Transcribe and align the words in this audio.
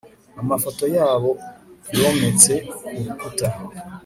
amafoto 0.41 0.83
yabo 0.95 1.31
yometse 1.99 2.53
ku 2.77 2.85
rukuta 3.05 3.49